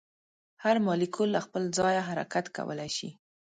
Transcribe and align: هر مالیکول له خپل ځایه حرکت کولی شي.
هر 0.63 0.75
مالیکول 0.87 1.29
له 1.35 1.41
خپل 1.45 1.63
ځایه 1.77 2.07
حرکت 2.09 2.45
کولی 2.57 2.89
شي. 2.97 3.09